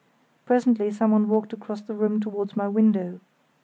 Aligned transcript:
Presently 0.47 0.89
someone 0.89 1.27
walked 1.29 1.53
across 1.53 1.81
the 1.81 1.93
room 1.93 2.19
towards 2.19 2.57
my 2.57 2.67
window. 2.67 3.19